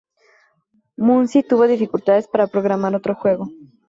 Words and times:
Muncie 1.05 1.43
tuvo 1.49 1.67
dificultades 1.67 2.27
para 2.27 2.47
programar 2.47 2.95
otro 2.95 3.13
juego. 3.13 3.51